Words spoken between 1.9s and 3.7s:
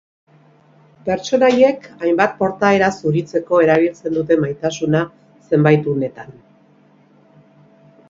hainbat portaera zuritzeko